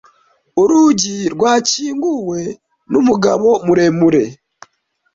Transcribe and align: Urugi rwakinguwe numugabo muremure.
Urugi 0.61 1.15
rwakinguwe 1.33 2.41
numugabo 2.91 3.49
muremure. 3.65 4.23